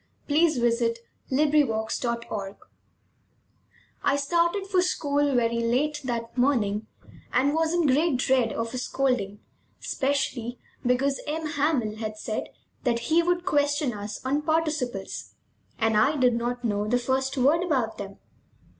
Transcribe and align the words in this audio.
THE 0.25 0.33
LAST 0.41 0.57
LESSON 0.57 0.93
BY 1.29 1.61
ALPHONSE 1.71 1.99
DAUDET 1.99 2.57
I 4.03 4.15
started 4.15 4.65
for 4.65 4.81
school 4.81 5.35
very 5.35 5.59
late 5.59 6.01
that 6.05 6.35
morning 6.35 6.87
and 7.31 7.53
was 7.53 7.71
in 7.71 7.85
great 7.85 8.17
dread 8.17 8.51
of 8.51 8.73
a 8.73 8.79
scolding, 8.79 9.41
especially 9.79 10.57
because 10.83 11.21
M. 11.27 11.45
Hamel 11.49 11.97
had 11.97 12.17
said 12.17 12.47
that 12.83 13.11
he 13.13 13.21
would 13.21 13.45
question 13.45 13.93
us 13.93 14.25
on 14.25 14.41
participles, 14.41 15.35
and 15.77 15.95
I 15.95 16.15
did 16.15 16.33
not 16.33 16.63
know 16.65 16.87
the 16.87 16.97
first 16.97 17.37
word 17.37 17.61
about 17.61 17.99
them. 17.99 18.17